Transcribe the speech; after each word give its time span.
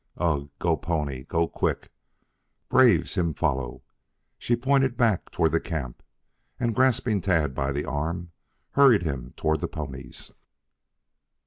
"Ugh! 0.17 0.49
Go 0.57 0.75
pony. 0.77 1.25
Go 1.25 1.47
quick. 1.47 1.91
Braves 2.69 3.13
him 3.13 3.35
follow." 3.35 3.83
She 4.39 4.55
pointed 4.55 4.97
back 4.97 5.29
toward 5.29 5.51
the 5.51 5.59
camp, 5.59 6.01
and, 6.59 6.73
grasping 6.73 7.21
Tad 7.21 7.53
by 7.53 7.71
the 7.71 7.85
arm, 7.85 8.31
hurried 8.71 9.03
him 9.03 9.35
toward 9.37 9.59
the 9.59 9.67
ponies. 9.67 10.31